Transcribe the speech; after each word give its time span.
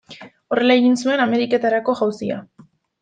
Horrela 0.53 0.77
egin 0.79 0.97
zuen 1.03 1.23
Ameriketarako 1.27 1.99
jauzia. 2.01 2.41